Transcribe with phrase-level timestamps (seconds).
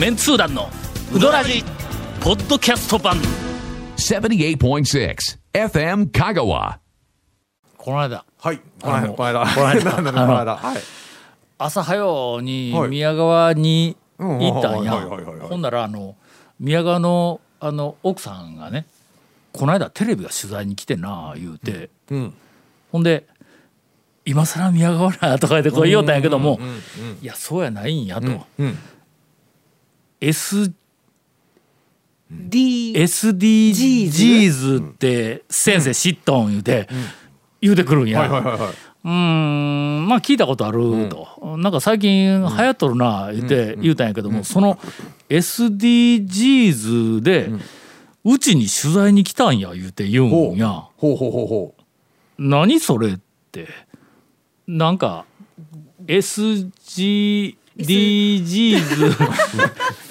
[0.00, 0.70] メンツー団の
[1.14, 1.62] ウドラジ
[2.22, 3.18] ポッドキャスト版
[3.98, 5.14] 78.6
[5.52, 6.78] FM Kagawa.
[7.76, 8.60] この間はい。
[8.80, 9.22] この間、こ
[9.60, 9.92] の間。
[9.92, 10.56] この間。
[10.56, 10.80] はい。
[11.58, 16.16] 朝早うにはい宮川に行ったんやうんはいはいはいはいほんならあの
[16.58, 18.86] 宮川のあの奥さんがね
[19.52, 22.34] この間テレビが取材に来てな言うて、うん。
[22.90, 23.26] ほんで
[24.24, 26.58] 「今更宮川な」とか言ってこう言おうたんやけども、
[27.20, 28.78] いやそうやないんやと、うん。
[30.20, 30.72] S
[32.30, 36.88] D SDGs って先生知っとん言うて、
[37.60, 38.28] 言うてくるんや。
[39.02, 44.78] うーんまあ聞いたことあると、なんか最近流行っとるな言って言うたんやけども、その
[45.28, 47.50] SDGs で
[48.24, 50.68] うちに取材に来たんや言うて言うんや。
[50.96, 51.16] ほう。
[51.16, 51.74] ほうほうほ
[52.38, 53.18] 何それっ
[53.50, 53.68] て。
[54.66, 55.24] なんか
[56.06, 56.20] え。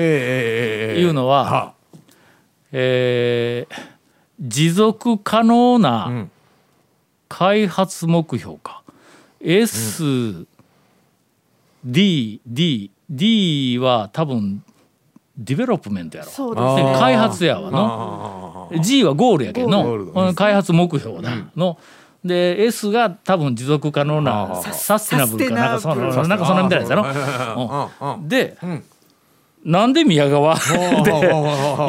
[0.00, 1.74] いうのは、は
[2.72, 3.94] えー
[4.40, 6.30] 持続可能うなん。
[7.28, 8.82] 開発目標か、
[9.40, 10.46] SD、
[11.84, 14.62] D D は多分
[15.36, 16.30] ディベロップメントやろ。
[16.30, 16.94] そうですね。
[16.98, 18.70] 開発やわの。
[18.72, 19.94] あ G はゴールやけどの。
[19.96, 21.78] うん開発目標だの、
[22.24, 27.04] で S が多分持続可能なサステナブルかなんかそんかそんなみたいなやつやろ。
[27.06, 27.90] あ。
[28.00, 28.12] うん。
[28.14, 28.28] うん。
[28.28, 28.84] で、ん
[29.64, 30.54] なんで宮川？
[31.04, 31.34] で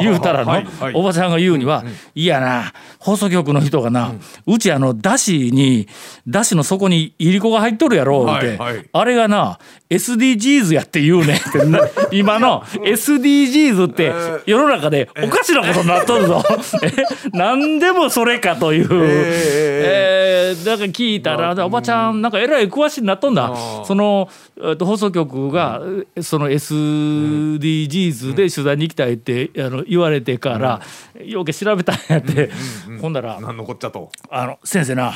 [0.00, 4.12] 言うたらの、はいはいおばちゃんが言うには、いやな放送局の人がな、
[4.46, 5.86] うちあのだしに
[6.26, 8.58] だしの底にいりこが入っとるやろって、はい。
[8.58, 9.58] はいあれがな
[9.90, 11.36] SDGs やって言うねん。
[11.36, 14.12] ってな今の SDGs って
[14.46, 16.42] 世の中でおかしなことになっとるぞ。
[16.82, 16.90] え
[17.32, 23.52] 何でもそれかという、えーだから聞いたら、おばちゃんなんかえらい詳しいになっとんだ。
[23.84, 25.82] その、えっと放送局が
[26.22, 30.80] その SDGs で取材に行きたいってあの言われてから、
[31.24, 32.50] ようけ調べたんやって、
[33.00, 34.10] ほんならなんのこっちゃと。
[34.30, 35.12] あの先生な、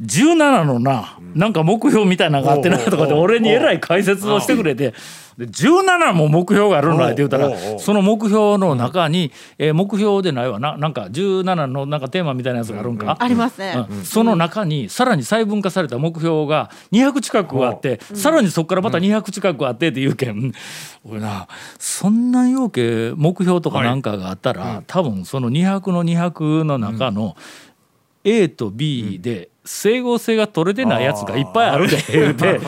[0.00, 4.94] 17のな、なんか目標みたいなのがあってなとかで俺にえらい解説をしてくれて。
[5.38, 10.76] で17も目標があるんだって言うたらその目標の中に、えー目標でないわな。
[10.76, 14.04] なんか17のなんかテーマみたいなやつがあるんか、ありますね、うん。
[14.04, 20.52] その中にさらに細分化された目標が200近くあって、さらにそこからまた200近くあってっていうけん、
[21.04, 21.46] 俺な
[21.78, 27.36] そんな要件目標とかなんかがあったら、多分その200の200の中の
[28.24, 32.60] A と B で整合性が取れてないやつがいっぱいあるで言うて、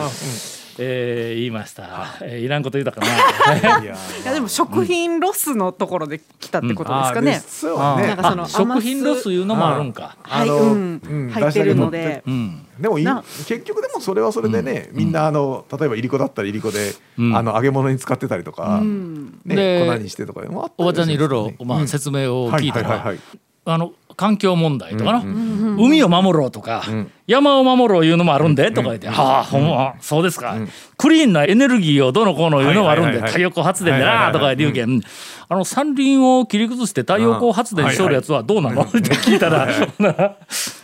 [0.77, 3.79] えー言いました、えーいらんこと言うたかな。
[3.81, 3.95] いや
[4.33, 8.17] でも食品ロスのところで来たってことですかね、なん。
[8.17, 10.17] かそのあ食品ロスいうのもあるんか。
[10.21, 12.23] はい、あのうんうん入ってるので。
[12.25, 12.65] うん。
[12.79, 17.35] でも結局でもそれはそれでね、みんなあの例えばいりこだったらいりこで、ん。
[17.35, 19.39] あの揚げ物に使ってたりとか、うん。
[19.45, 23.19] ねで粉にしてとかもあったおばちゃんにいろいろ、まあ、説明を聞いたらはいはいはいはい。
[23.67, 26.83] あの環境問題とかな、海を守ろうとか、
[27.27, 30.55] 山を守ろういうのもあるんで、とか言って「はあほんまそうですか、
[30.97, 35.01] クリーンなエネルギーをどのこうのいうのもあるんで、太陽光発電でな」とか言って言うけん。
[35.47, 38.81] あの山林を切り崩して太陽光発電しとるやつはどうなの？
[38.81, 39.67] って聞いたら「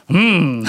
[0.08, 0.64] うん、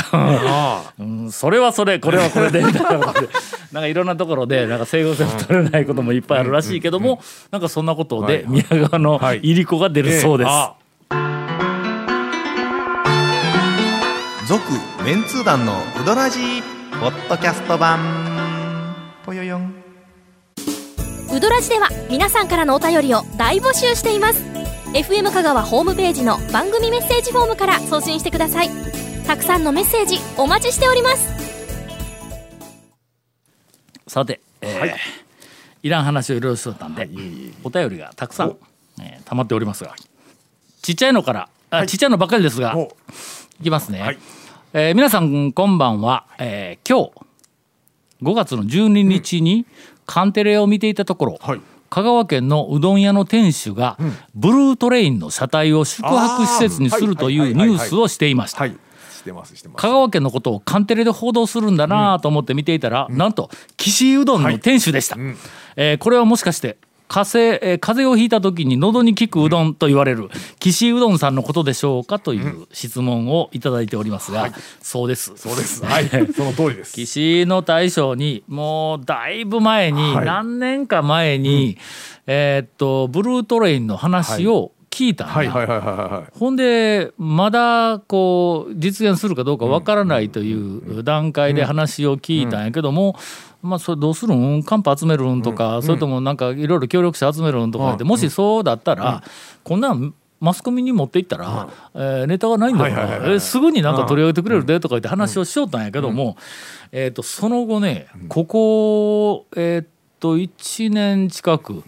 [0.99, 3.29] うん、それはそれこれはこれで」みたいなことで
[3.71, 9.41] なんかいろんなところでなんか整合性が取れないこともいっぱいあるらしいけどもなんかそんなことで宮川のはい。
[9.43, 10.51] いりこが出るそうです。
[14.53, 14.71] 続
[15.03, 18.95] メンツー団のウドラジーポッドキャスト版。
[19.25, 19.75] ぽよよん。
[21.35, 24.43] ウドラジでは皆さんからのお便りを大募集しています。
[24.93, 28.69] FM 香川ホームページの番組メッセージフォームから送信してください。
[29.27, 31.33] たくさんのメッセージお待ちしております。
[34.07, 34.97] さて、えー
[35.83, 37.09] い、らん話をいろいろしとったんで、
[37.65, 38.57] お便りがたくさん、
[39.01, 39.95] えー溜まっておりますが
[40.83, 42.95] ちっちゃいのからあ、ちっちゃいのばっかりですがお。
[43.59, 44.19] いきますね、はい
[44.75, 49.67] えー皆さんこんばんは、えー今日5月の12日に
[50.07, 51.61] カンテレを見ていたところ、はい。
[51.91, 53.99] 香川県のうどん屋の店主が、
[54.35, 58.67] ブルートレインの車体を宿泊施設にするというニュースをしていました。
[59.77, 65.17] 香川県のことをカンテレで報道するんだなと思って見ていたら、なんと岸うどんの店主でした、
[65.77, 66.79] えーこれはもしかして
[67.13, 74.51] 風邪,、えー風邪をひいた時に喉に効くうどんと言われる岸うどんさんのことでしょうかという質問をいただいておりますが、
[74.81, 75.33] そうです。
[75.37, 75.85] そうです。
[75.87, 76.09] はい。
[76.09, 76.95] その通りです。
[76.95, 80.27] 岸の大将にもうだいぶ前に、はい。
[80.27, 81.77] 何年か前に、
[82.27, 86.39] えーっとブルートレインの話を聞いたんや、はいはいはいはいはい。
[86.39, 93.17] ほんでまだこう実現するかどうかわからないという段階で話を聞いたんやけども、
[93.63, 94.63] まあそれどうするん？
[94.65, 99.23] カンパ集めるんとか、それともなんかいろいろ協力者集めるんとか言って、もしそうだったら、
[99.63, 106.37] こんなんマスコミに持っていったら、えーネタがないんだから、すぐになんか取り上げてくれるでとか言って話をしよったんやけども、
[106.91, 109.87] えー、とその後ねここえーっ
[110.19, 111.85] と1年近く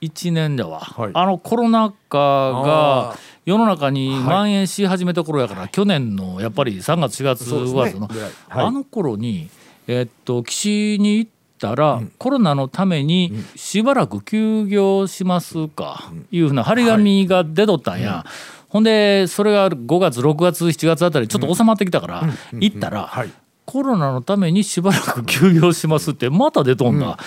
[0.00, 1.10] 1年だわ、はい。
[1.12, 8.30] あのコロナ禍があ世の中に蔓延し始めた頃やから、去年のやっぱり3月4月5月の、ぐらい。
[8.48, 8.66] はい。
[8.66, 9.48] あの頃に
[9.86, 18.24] えーっと岸に行ったら、コロナのためにしばらく休業しますか、いうふうな張り紙が出とったんや。
[18.68, 22.22] ほんでそれが5月6月7月あたりちょっと収まってきたから、
[22.52, 23.30] 行ったら、はい。
[23.64, 27.18] コロナのためにしばらく休業しますってまた出とんだ、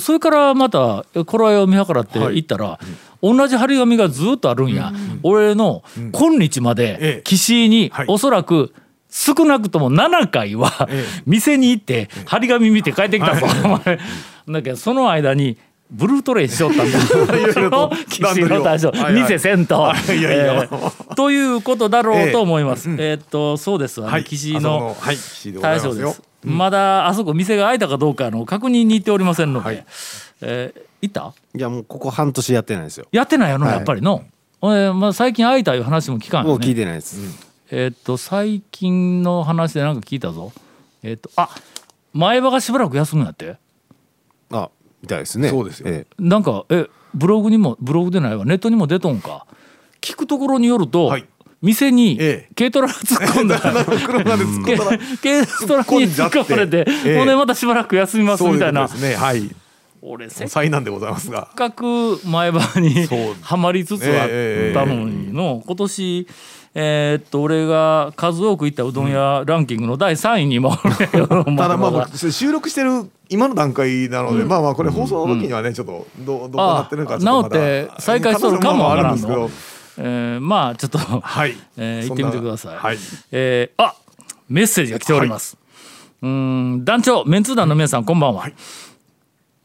[0.00, 2.80] それからまた頃合いを見計らって行ったら、
[3.22, 4.92] 同じ張り紙がずっとあるんや、
[5.22, 8.06] 俺の今日まえでえ岸井にはい。
[8.08, 8.72] おそらく
[9.16, 13.98] 少なくとも7回はえ店に行って張り紙見て帰ってきたぞ、お前
[14.50, 15.56] だけどその間に
[15.88, 16.98] ブルートレイしよったんだ
[18.08, 18.88] 岸井 の大将。
[18.90, 19.12] はいはい。
[19.22, 19.92] 店せんと。
[21.14, 22.88] ということだろうと思います。
[22.98, 24.00] えーっとそうです。
[24.00, 24.24] わね、はい。
[24.24, 24.96] 岸の
[25.60, 26.20] 大将です。
[26.42, 29.84] まだあそこ店が開いたかどうかの確認に行っておりませんので、はい。
[30.42, 31.32] えー行った？
[31.56, 33.06] いやもうここ半年やってないですよ。
[33.12, 33.74] やってないやろ、はい。
[33.74, 34.22] やっぱりの？
[34.62, 36.74] えーまあ、最近開いたいう話も聞かんよもう聞いね。
[36.76, 37.53] てないです。
[37.70, 40.52] えーっと最近の話でなんか聞いたぞ。
[41.02, 41.50] えーっとあ
[42.12, 43.56] 前歯がしばらく休むんやって。
[44.50, 44.70] あ、
[45.02, 45.48] みたいですね。
[45.50, 45.88] そうですよ。
[45.88, 48.44] えなんかえブログにもブログでないわ。
[48.44, 49.46] ネットにも出とんか。
[50.00, 51.26] 聞くところによると、はい。
[51.62, 52.54] 店にええ。
[52.54, 53.58] 軽トラが突っ込んだ。
[53.58, 54.84] ら、車で突っ込んだ。
[54.92, 57.18] ら軽トラに突っ込まれて、ええ。
[57.18, 58.86] ほんでまたしばらく休みますみたいな。
[58.86, 59.16] そうですね。
[59.16, 59.50] はい。
[60.06, 61.48] 俺せっ災難でございますが。
[61.56, 63.08] かく前歯に
[63.40, 66.26] はまりつつあったのにの今年
[66.74, 70.76] えーっと俺が数多く行ったうどん屋ランキングの第3位にも
[71.56, 79.26] ただまあ収録してる今の段階なので、まあまあこれ放送の時にはねちょっとどうどうなってるのかちょっとって再開しとるかもあるんです
[79.96, 82.98] えーまあちょっと、けどはい、えー行ってみてください、はい。
[83.30, 83.94] えーあ
[84.48, 85.56] メッセージが来ております、
[86.20, 88.48] うーん団長メンツー団の皆さんこんばんは、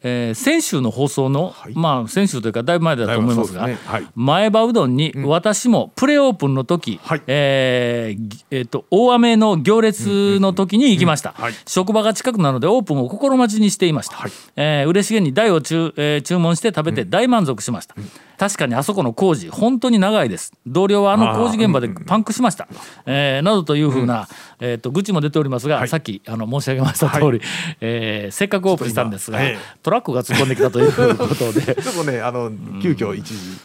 [0.02, 3.78] えー先週の放送の、まあ先週というかだいぶ前だと思いますがね。
[3.86, 4.08] はい。
[4.16, 7.22] 前歯うどんに私もプレオープンの時、はい。
[7.28, 11.54] えーぎえーと大雨の行列の時に行きました、はい。
[11.66, 14.32] 職場が近くなのでオープンを心待ちにしていました、はい。
[14.56, 17.96] えー嬉しげに台を注,、えー注文して食べて大満足しました、
[18.40, 20.54] 確かにあそこの工事本当に長いです。
[20.66, 22.70] 同僚はあの工事現場でパンクしました、
[23.06, 27.42] えーなどというふうな、えー、と愚痴も出ておりますが、さっきあの申し上げました通り、
[27.82, 29.58] えーせっかくオープンしたんですが、ええ。
[29.84, 31.76] トラックが突っ込んできたということで。
[31.76, 32.22] ちょっとね。
[32.22, 32.50] あの
[32.82, 33.60] 急遽一時、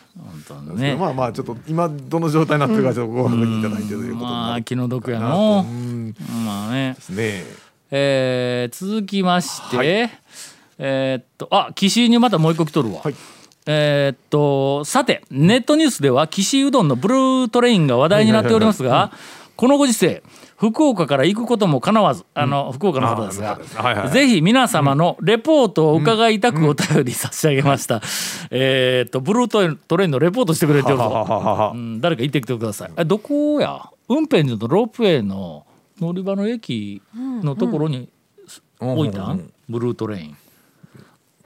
[0.48, 0.96] 本当にね。
[0.96, 5.64] まあまあちょっと今どの状態になってるかちょっとご確認いただいてということにまあ気の毒やの。
[6.44, 6.96] まあね。
[6.98, 7.44] すね。
[7.90, 9.86] えー続きまして、はい。
[10.78, 13.14] えーっとあ岸井にまたもう一個来とるわ、はい
[13.66, 19.12] えーっとさてネットニュースでは岸井うどんのブルートレインが話題になっておりますが
[19.56, 20.22] このご時世
[20.56, 23.40] 福岡から行くこともかなわずあの、福岡の方です。
[23.40, 24.10] がはいはい。
[24.10, 28.00] ぜひ皆様のレポートを伺いたくお便り差し上げました、
[28.50, 31.72] えーっとブルートレイントレインのレポートしてくれてるぞ。
[31.74, 32.90] うん、誰か行ってきてください。
[32.96, 33.90] えどこや？
[34.08, 35.66] 運転所のロープウェイの
[36.00, 38.08] 乗り場の駅のところに
[38.80, 40.36] 置いたん、ブルートレイン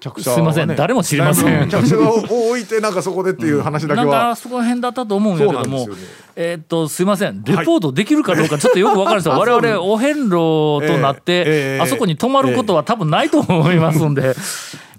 [0.01, 0.69] 客すいません。
[0.77, 1.69] 誰も知りません。
[1.71, 2.15] 客車を
[2.51, 5.89] 置いてなんかそこでっていう話だけなんかは、そこら辺だったと思うんやけども、
[6.37, 7.43] えーっとすいません。
[7.43, 9.35] レポートできるかどうかちょっとよくわからないですよ。
[9.41, 14.37] 我々お遍路となって、ええええあそこに泊まることは多分ないと思いますんで、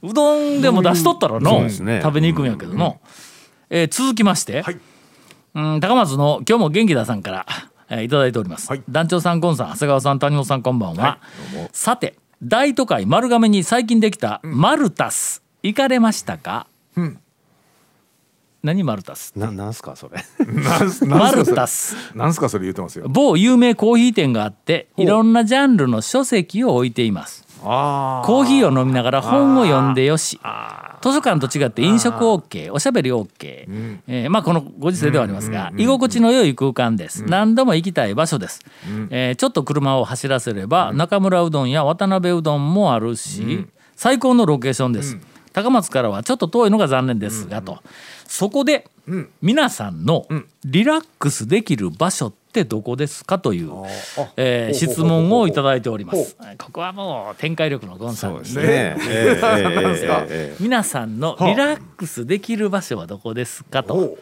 [0.04, 3.00] うどんでも出しとったらの、ね食べに行くんやけどの、
[3.70, 4.78] えー続きまして、はい。
[5.56, 7.46] うん高松の今日も元気ださんから、
[7.90, 8.84] えーいただいております、はい。
[8.90, 11.20] 団長さんゴンさん長谷川さん谷本さんこんばんは、
[11.72, 15.44] さて大都会丸亀に最近できたマルタス。
[15.62, 16.68] 行かれましたか、
[18.64, 19.34] 何マルタス？
[19.38, 20.24] な なんすかそれ。
[21.08, 21.96] マルタス。
[22.16, 23.06] なんすかそれ言ってますよ。
[23.10, 30.40] 某有名コーヒー店があっていろんなジャンルの書籍を置いていますあコーヒーを飲みながら本を読んでよし。
[31.02, 38.60] 図書館と違って飲食 OK おしゃべり OK、えーまあこのご時世ではありますが居心地の良い空間です、何度も行きたい場所です、
[39.10, 45.18] えーちょっと車を走らせれば中村うどんや渡辺うどんもあるし、最高のロケーションです、
[45.54, 47.80] 高松からはちょっと遠いのが残念ですがと、
[48.28, 48.90] そこで、
[49.42, 50.06] 皆さん。
[50.06, 50.28] の
[50.66, 53.72] リラックスできる場所ってどこですかという、
[54.36, 56.36] えー、質問をいただいております。
[56.58, 58.98] ここはもう展開力のゴンさんですね。
[60.60, 64.18] 皆さんのリラックスできる場所はどこですかと。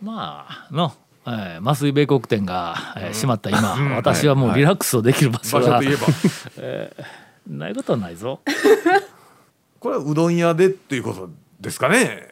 [0.00, 0.94] まあの
[1.26, 5.82] えー、麻酔米国店が、えー、閉まった今、うん、私はもうリラックスをできる場所、は、
[6.56, 7.04] え、え、
[7.46, 8.40] ないことはないぞ。
[9.80, 11.28] これはうどん屋でっていうこと
[11.60, 12.28] ですかね。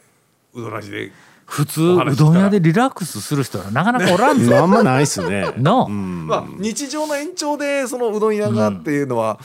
[0.53, 1.11] うどん味で
[1.47, 4.57] 普通うどん屋でリラックスする人はなかなかおらんぞ。
[4.57, 5.45] あんまないっすね。
[5.57, 9.39] の、まあ日常の延長でそのうどん屋がっていうのは、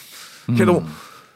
[0.57, 0.83] けども、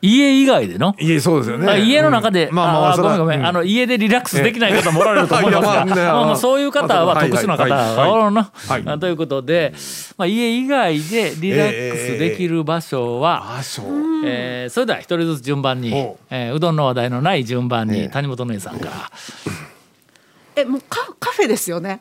[0.02, 0.94] 家以外での。
[0.98, 1.68] いえそうですよね。
[1.70, 2.54] あ家の中で、うん。
[2.54, 3.46] まあまあごめんごめん、うん。
[3.46, 8.82] あの家でリラックスできない方もおられると思いますが、まあねまあまあそういう方ははい特殊な方はいがおるな、はい。
[8.86, 9.72] あということで、
[10.18, 13.86] まあ、家以外でリラックスできる場所は、あそう
[14.24, 14.72] えー。
[14.72, 15.92] それでは一人ずつ順番に
[16.30, 18.92] えーうどんの話題のない順番にええ谷本姉さんから、
[20.56, 22.00] えもうカカフェですよね？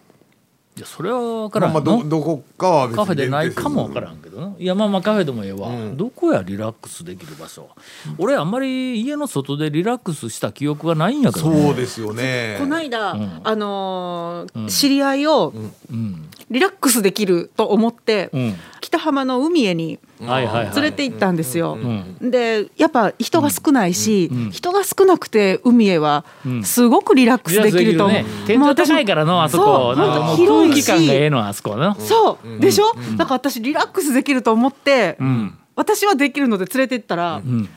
[0.77, 4.55] いやそれは分からまあんの、まあどどこかは別にカフェでないかも分からんけどな。
[4.59, 7.69] いやまあまあカフェでもええわ、どこやリラックスできる場所？
[8.17, 12.57] 俺あんまり家の外でリラックスした記憶がないんやけど、ね、そうですよね。
[12.59, 14.67] この間、あのーん。
[14.67, 15.53] 知り合いを
[15.89, 16.29] うん。
[16.51, 18.55] リラックスできると思って、うん。
[18.81, 21.75] 北浜の海へに連れて行ったんですよ。
[21.75, 26.63] んでやっぱ人が少ないし、ん人が少なくて海へはん。
[26.63, 28.17] すごくリラックスできると思う。
[28.17, 29.93] ね天井高いからのあそこ
[30.35, 35.57] 広いし空気感がええのあそこのそうでしょ、だから私リラックスできると思って、ん。
[35.75, 37.67] 私はできるので連れて行ったら、連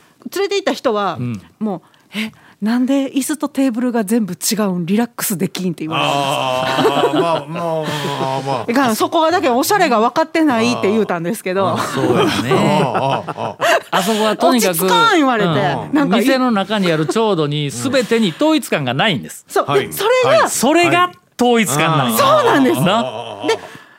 [0.43, 1.41] れて行った人は、ん。
[1.59, 1.81] もう
[2.17, 2.31] 「え
[2.61, 4.85] なんで椅子とテーブルが全部違うん？
[4.85, 6.11] リラックスできん」って言われて。
[6.11, 13.55] ああまあまあまあまあそこがだけおしゃれが分かってないって言うたんですけど、そうやねああ
[13.91, 21.11] ああそこはとにかく落ち着かん言われてうんなんかい店の中にある調度に全てに統一感がないんですそう、はいでそれが、それが
[21.41, 22.91] 統一感なんやそうなんですな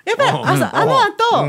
[0.05, 1.47] やっぱり朝あの後、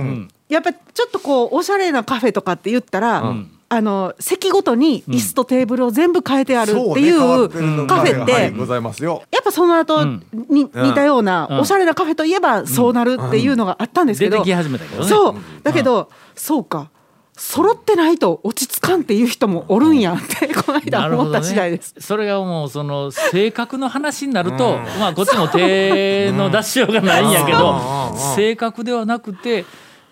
[0.47, 3.35] やっぱりちょっとこうおしゃれなカフェとかって言ったら、
[3.73, 7.49] あの席ごとに椅子とテーブルを全部変えてあるっていそう
[7.87, 9.23] カフェって、はいございますよ。
[9.31, 10.25] やっぱその後、ん。
[10.49, 11.59] に似たようなうん。
[11.59, 15.07] おしゃれなカフェといえばそうなるっていうのがあったんですけど、出てき始めたけどね。
[15.07, 16.89] そうだけど、そうか。
[17.37, 21.95] 揃ってないと落ち着かんっていう人もおるんやってこの間思った次第です。
[21.99, 29.63] それがもうその性格の話になると、まあこっちも手の出しようがないんやけど、性格ではなくて、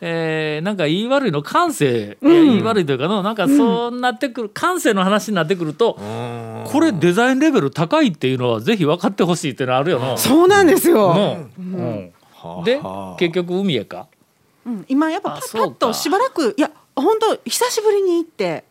[0.02, 6.00] えーなんか言い悪いの感性、いや言い悪いというかのなんかそうなってくる、感性の話になってくると、
[6.66, 10.18] これデザインレベル高いっていうのはぜひ分かってほしいっていうのはあるよな。
[10.18, 11.14] そうなんですよ。
[11.14, 12.12] のうん
[12.64, 12.80] で
[13.18, 14.08] 結局海へか？
[14.66, 18.64] うん今やっぱパッとしばらくいや本当久しぶりに行って、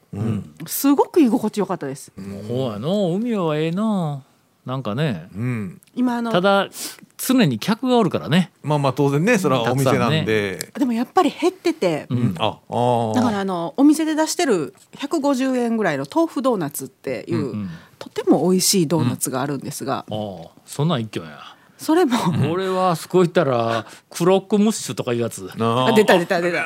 [0.67, 2.11] すごく居心地よかったです。
[2.49, 4.23] ほうやの海はええな。
[4.69, 5.81] なんかねうん。
[5.95, 6.69] 今あのただ
[7.17, 8.53] 常に客がおるからね。
[8.63, 12.35] まあまあ当然ねそれはお店なんで、でもやっぱり減ってて、うん。
[12.39, 17.71] ああだからあのお店で出してる150円ぐらいの豆腐ドーナツっていう、ん。
[17.99, 21.57] とても美味しいドーナツがあるんですが、ああそんなん一挙や。
[21.79, 22.19] それも、
[22.51, 25.49] 俺はあそこ行ったらクロックムッシュとかいうやつ。
[25.59, 26.65] あ出た出た出た。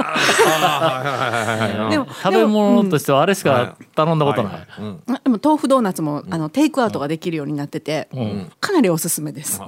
[1.91, 4.67] でも食べ物としてはあれしか頼んだことない。
[5.23, 8.51] でも豆腐ドーナツも、あのテイクアウトができるようになってて、ん。
[8.59, 9.61] かなりおすすめです。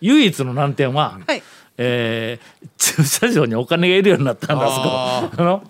[0.00, 1.42] 唯一の難点は、はい。
[1.76, 5.62] えー駐車場にお金がいるようになったんだあそこ。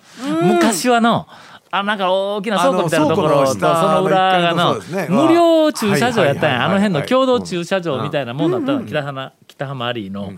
[0.43, 1.27] 昔はの
[1.75, 6.67] あなんか大きな倉庫みたいなところとそあの裏がの無料駐車場やったんや。
[6.67, 8.85] あの辺の共同駐車場みたいなもんだったの。
[8.85, 10.35] 北浜北浜アリーの。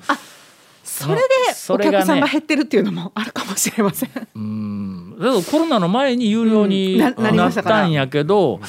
[0.85, 4.11] それでおそれがね客さんが減ってるっていうのもあるかもしれません。
[4.37, 5.17] うん。
[5.19, 7.37] だけどコロナの前に有料にうん。
[7.37, 8.61] なったんやけど、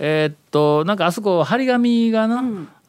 [0.00, 2.42] えーっとなんかあそこ張り紙がな、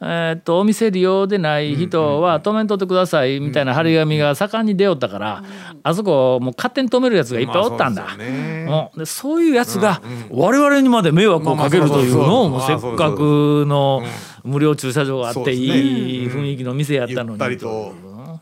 [0.04, 5.44] えーっとお店利用でない人は止めんとってくださいみたいな張り紙が盛んに出よったから、
[5.84, 8.04] あそこもう勝手に止めるやつがいっぱいおったんだ。
[8.04, 14.02] まあそうでそういうやつが我々にまで迷惑をかけるというのをせっかくの
[14.44, 17.40] 無料駐車場があっていい雰囲気の店やったのに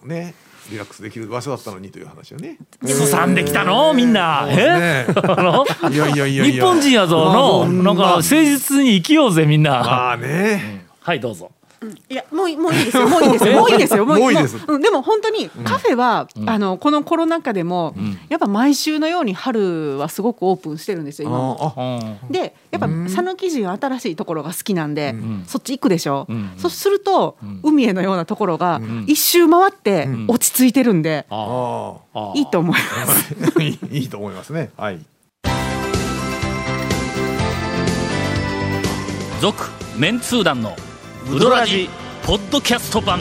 [0.06, 0.34] ね。
[0.72, 2.60] リラックスできる場所だったのにという話よね。
[2.86, 3.92] すさんできたの？
[3.96, 4.48] みんな。
[4.50, 5.08] え？
[5.10, 5.14] ね
[6.52, 7.66] 日本人やぞ。
[7.66, 9.72] のなんか誠実に生きようぜみんな。
[9.72, 10.79] まあね。
[11.10, 11.52] はいどうぞ。
[12.08, 13.08] いやもういもういいですよ。
[13.08, 13.56] もういいですよ。
[13.56, 14.06] もういいですよ。
[14.06, 14.38] もういい。
[14.38, 14.68] です。
[14.80, 17.96] でも本当にカフェは、あのこのコロナ禍でも、
[18.28, 25.16] やっぱ毎週のように春はすごくオープンしてるんですよ今でやっぱ讃岐人は新しいところが好きなんで、
[25.48, 26.54] そっち行くでしょ、ん。
[26.58, 33.36] そうすると、海へのようなところが一周回って落ち着いてるんで、あああいいと思います。
[33.58, 34.70] あ いいいいと思いますね。
[34.78, 35.00] はい。
[39.42, 40.76] 続メンツー団の
[41.32, 41.88] ウドラジ
[42.26, 43.20] ポッドキャスト版。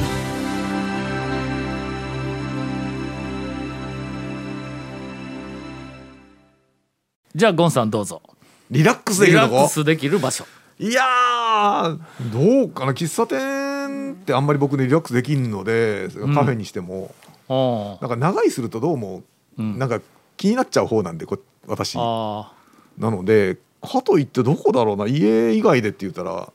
[7.35, 8.23] じゃあゴンさんどうぞ。
[8.71, 9.55] リラックスでリきるとこ？
[9.57, 10.47] ラックスできる場所。
[10.79, 11.99] いやー
[12.33, 17.15] どうかな喫茶店ってあんまり僕ねリラックスできんのでカフェにしても、
[17.51, 19.23] あなんか長居するとどうも、
[19.59, 20.01] なんか
[20.39, 22.53] 気になっちゃう方なんでこ私なあ
[22.99, 26.51] のでかといってどこだろうな家以外でって言ったら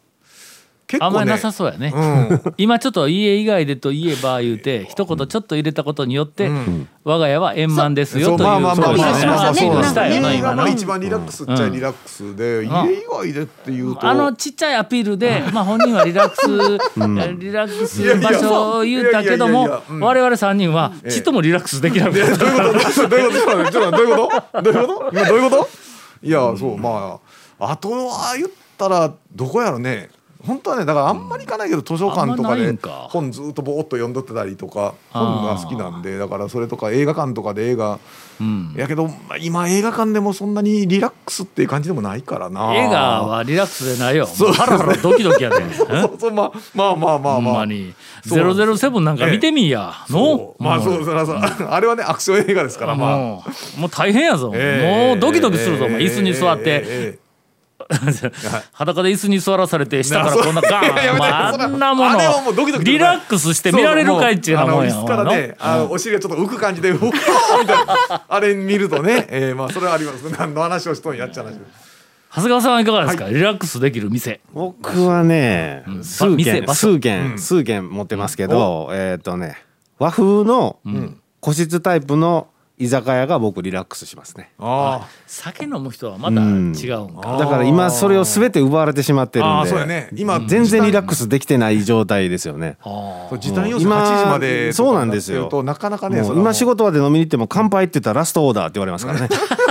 [0.93, 1.05] 結構ね。
[1.05, 2.41] あんまりなさそうやね、うん。
[2.57, 6.49] 今ちょっと家以外でといえば言うて一言ちょっと入れたことによって、
[7.03, 9.13] 我が家は円満ですよというそうまあまあまあまあ。
[9.15, 14.05] そうまあそうなんしたよな家がまあ一番リラックスっちゃリラックスで、家以外でっていうと。
[14.05, 16.47] あのちっちゃいアピールで、まあ本人はリラックス、
[17.39, 23.07] リラックス場所を言うたけども我々三人はちっともリラックスできなくて、えどういうこと？
[23.09, 23.39] どういうこ
[23.81, 23.91] と？
[23.91, 24.61] どういうこと？
[24.61, 25.11] どういうこと？
[25.11, 25.69] 今どういうこと？
[26.23, 27.19] いやそうま
[27.59, 30.09] ああとは言ったらどこやろね
[30.45, 32.77] 本当はねだからあんまり行かないけど図書館とかで
[33.09, 37.99] 本ずっとぼーっと読んどってたりとか本が好きなんでだからそれとか映画館とかで映画
[38.39, 38.73] うん。
[38.75, 42.75] やけどまあ今映画館でもそんなにリラックスっていう感じでもないからな。
[42.75, 44.27] 映画はリラックスでないよ。
[44.27, 44.51] もう。
[44.51, 46.31] ハラハラドキドキやで、ね、 そうそう。
[46.31, 47.53] まあまあまあまあまあ。
[47.59, 47.93] まに。
[48.25, 50.37] そうなんです007なんか見てみいや、の？
[50.37, 50.63] そう。
[50.63, 51.35] まあそうそらそう。
[51.69, 53.17] あれはねアクション映画ですからまあ。
[53.17, 53.43] も
[53.85, 55.09] う大変やぞ、ええ。
[55.09, 56.85] もうドキドキするぞ、お前椅子に座って、ええ
[57.15, 57.22] ええ
[58.73, 68.21] 裸で椅子に座らされて下からこんなガーン、 まあ、そんなあんなもあれはもうドキドキのリラックスして見られるかいっちゅうなもんやもうあの椅子からねあのお尻がちょっと浮く感じでうわーみたいな。
[68.27, 71.53] あれ見るとね、えー、まあそれはあります何の話をしとんやっちゃう話。
[72.35, 74.41] 長谷川さんはいかがですか、リラックスできる店。
[74.53, 76.93] 僕はね、数軒店場所。
[76.93, 79.57] 数軒、数軒持ってますけど、えーっ、とね
[79.99, 80.79] 和風の
[81.41, 84.51] 個室タイプの居酒屋が僕リラックスしますね。
[84.57, 90.09] あ酒飲む人はまた違うんか、だから今それを全て奪われてしまってるんでああそうやね。
[90.15, 92.77] 今全然リラックスできてない状態ですよね。
[92.83, 95.63] そう時短要素今8時までそうなんですよ。
[95.63, 99.29] なかなかね今仕事場で飲みに行っても乾杯って言ったらラストオーダーって言われますからね。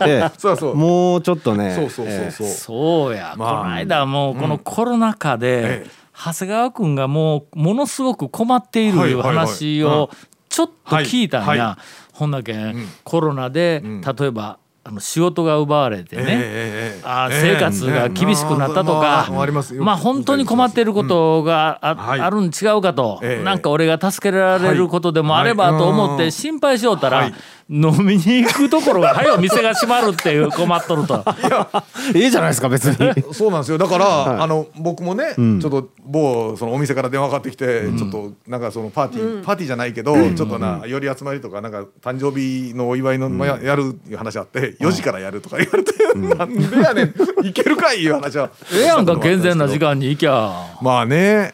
[0.00, 0.74] で そうそう。
[0.74, 3.62] もうちょっとねそうそうそうそう、そうや、まあ。
[3.62, 6.06] この間もうこのコロナ禍で、ええ。
[6.18, 9.30] 長谷川君がもうものすごく困っているいうはいはいはい。
[9.30, 9.38] うん。
[9.38, 10.10] 話を
[10.48, 11.58] ちょっと聞いたんや、はい。
[11.58, 11.78] は
[12.18, 14.00] ほんだけん、コロナで、ん。
[14.00, 22.20] 例えばあの仕事が奪われてね、えーええ生活が厳しくなったとか、ええまあまあ本当に困っていることがあ,、はい。
[22.20, 23.44] あるん違うかと、ええ。
[23.44, 25.80] なんか俺が助けられることでもあればはい。
[25.80, 27.34] と思っうんて心配しよったら、はい
[27.68, 31.24] 飲みに行くところが早う店が閉まるっていう困っとると。
[32.14, 33.34] いいじゃないですか別に。
[33.34, 33.78] そうなんですよ。
[33.78, 35.60] だから、あの僕もね、ん。
[35.60, 45.92] ちょっと某そのお店から電話かかってきて、ちょっとなんかそのパーティー、パーティーじゃないけど、ちょっとなより集まりとかなんか誕生日のお祝いの、まあややるいう話あって4時からやるとか言われて、
[46.36, 47.46] なんでやねん。
[47.46, 48.50] いけるかいいう話は。
[48.72, 50.78] ええやんか健全な時間に行きゃ。
[50.82, 51.52] まあね、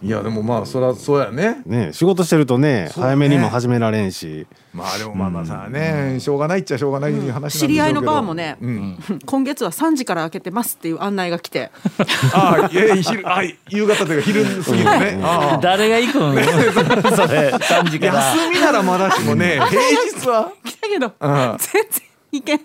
[0.00, 1.62] いやでもまあそりゃそうやね。
[1.66, 3.08] ね仕事してるとねそうね。
[3.08, 4.46] 早めにも始められんし。
[4.72, 11.72] まあでもまあまあさね、しょうがないっちゃしょうがない話なんでしょうけど、知り合いのバーもね、うん、 今月は3時から開けてますっていう案内が来て。
[12.32, 16.34] ああいやいや昼あ夕方というか昼過ぎのね、ああ誰が行くん？
[17.16, 18.14] それ3時から。
[18.14, 19.82] 休みならまだしもね平
[20.20, 20.52] 日は。
[20.64, 21.56] 来たけどうん。
[21.58, 22.60] 全然いけん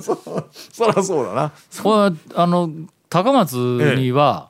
[0.00, 0.14] そ
[0.72, 1.52] そりゃそうだな。
[1.82, 2.70] これあの
[3.10, 3.54] 高松
[3.98, 4.49] には、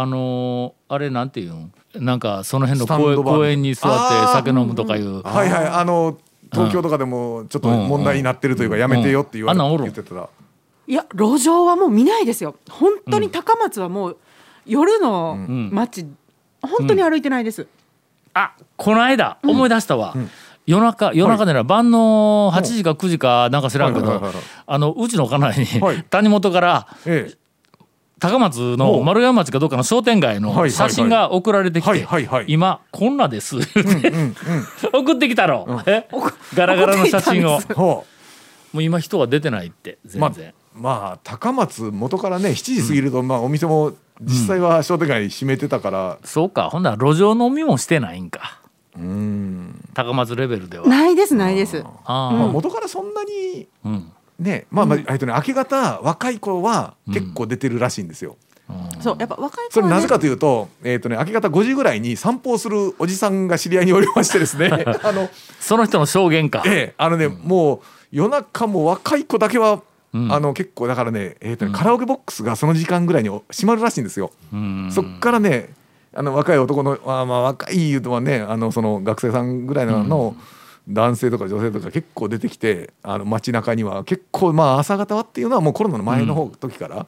[0.00, 1.72] あのあれなんていうん？
[1.94, 5.22] なんかその辺の公園公園に座って酒飲むとかいう。
[5.22, 5.66] はいはい。
[5.66, 6.18] あの
[6.52, 10.28] 東京とかでもちょっと問題になってるというかやめてよって言われてたら。
[10.88, 12.54] いや路上はもう見ないですよ。
[12.70, 14.16] 本当に高松はもう
[14.64, 15.36] 夜の
[15.72, 16.06] 街、
[16.62, 17.66] 本当に歩いてないです、
[18.34, 20.14] あこの間思い出したわ、
[20.64, 24.44] 夜中夜中でな晩の8時か9時かなんか知らんけど、はいはいはいはい。
[24.66, 26.04] あのうちの家内に、はい。
[26.04, 27.38] 谷本からええ
[28.18, 32.06] 高松の丸山町かどっかの商店街の写真が送られてきて、
[32.46, 33.58] 今こんなです。
[33.58, 33.82] って
[34.92, 36.08] 送ってきたろ、え？
[36.54, 37.60] ガラガラの写真を。
[38.72, 46.18] もう今人は出てないってうま全然、あまあ高松元からね7時過ぎると、まあお店も実際は商店街閉めてたから。
[46.24, 46.70] そうか。
[46.70, 48.60] ほんなら路上飲みもしてないんか。
[48.96, 50.86] うん、高松レベルでは。
[50.86, 51.84] ないですないです。
[52.04, 58.36] あまあ、ー元からそんなにうんねまあまあ、えっとね明け方若い子は結構出てるらしいんですよ。
[59.00, 64.70] そうやっぱ若い子は、ね、それなぜかというと,、えーとね、明け方5時ぐらいに散歩をするおじさんが知り合いにおりましてですね
[65.04, 70.32] あの、その人の証言か、ええあのね、もう夜中も若い子だけは、うん。
[70.32, 74.32] あの結構だからね,、えーとねカラオケボックスがその時間ぐらいに閉まるらしいんですよ。
[74.52, 74.90] うん。
[74.90, 75.74] そっからね
[76.14, 80.34] あの若い男のあまあ若い言うとはねあのその学生さんぐらいのの
[80.88, 87.06] 男性とか女性とか結構出てきてあの街中には結構まあ朝方はっていうのはもうコロナの前の方、時から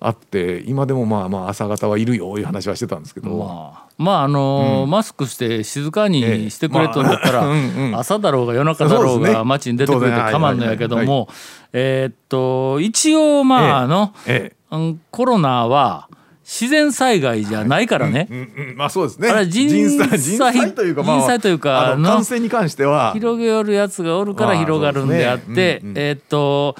[0.00, 4.90] あって今でもまあまあ朝方はいるよいう話はしてたんですけど、まあ、まああのーうん。
[4.90, 7.96] マスクして静かにしてくれとんだったら、ええまあうんうん。
[7.96, 11.06] 朝だろうが夜中だろうが街に出てくれて当然構わんのやけどはい。
[11.06, 11.28] も
[11.72, 14.76] えーっと一応まああの、ええ。
[14.76, 16.08] うんコロナは
[16.44, 18.40] 自然災害じゃないからね、うんう
[18.74, 19.30] んまあそうですね。
[19.30, 23.14] あれ人災人災というかまあ人災というかあのの感染に関しては。
[23.14, 25.80] 広げよるやつがおるから広がるんであって、ね。
[25.82, 25.98] うんうん。
[25.98, 26.76] えーっと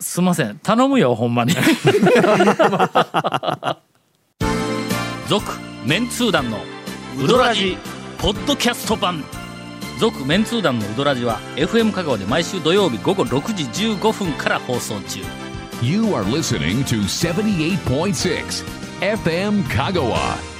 [0.00, 0.58] すいません。
[0.58, 1.52] 頼むよほんまに。
[5.28, 5.44] 続
[5.84, 6.58] メンツー団の
[7.22, 7.76] ウドラジ
[8.18, 9.22] ポッドキャスト版。
[9.98, 15.20] 続メンツー団のウドラジは FM 香川で毎週土曜日午後6時15分から放送中。
[15.82, 20.57] You are listening to 78.6 FM Kagawa.